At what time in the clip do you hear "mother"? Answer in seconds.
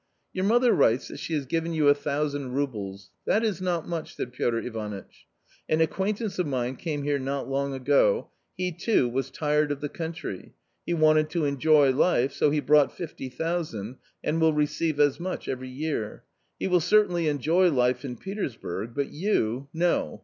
0.45-0.73